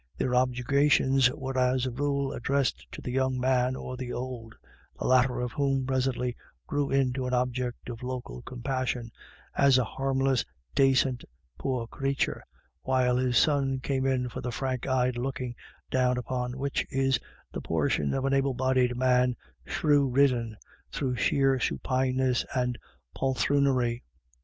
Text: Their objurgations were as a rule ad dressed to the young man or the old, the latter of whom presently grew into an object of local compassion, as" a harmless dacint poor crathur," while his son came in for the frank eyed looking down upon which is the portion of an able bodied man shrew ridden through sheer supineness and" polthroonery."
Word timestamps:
Their 0.17 0.33
objurgations 0.33 1.29
were 1.29 1.55
as 1.55 1.85
a 1.85 1.91
rule 1.91 2.33
ad 2.35 2.41
dressed 2.41 2.87
to 2.93 3.03
the 3.03 3.11
young 3.11 3.39
man 3.39 3.75
or 3.75 3.95
the 3.95 4.11
old, 4.11 4.55
the 4.97 5.05
latter 5.05 5.39
of 5.41 5.51
whom 5.51 5.85
presently 5.85 6.35
grew 6.65 6.89
into 6.89 7.27
an 7.27 7.35
object 7.35 7.87
of 7.87 8.01
local 8.01 8.41
compassion, 8.41 9.11
as" 9.55 9.77
a 9.77 9.83
harmless 9.83 10.43
dacint 10.73 11.23
poor 11.59 11.85
crathur," 11.85 12.41
while 12.81 13.15
his 13.17 13.37
son 13.37 13.77
came 13.79 14.07
in 14.07 14.27
for 14.27 14.41
the 14.41 14.51
frank 14.51 14.87
eyed 14.87 15.19
looking 15.19 15.53
down 15.91 16.17
upon 16.17 16.57
which 16.57 16.83
is 16.89 17.19
the 17.53 17.61
portion 17.61 18.15
of 18.15 18.25
an 18.25 18.33
able 18.33 18.55
bodied 18.55 18.97
man 18.97 19.35
shrew 19.67 20.07
ridden 20.07 20.57
through 20.91 21.15
sheer 21.15 21.59
supineness 21.59 22.43
and" 22.55 22.79
polthroonery." 23.15 24.01